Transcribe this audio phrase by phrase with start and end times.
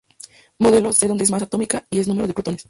[0.57, 2.59] Modelo: C donde es Masa atómica y es número de protones.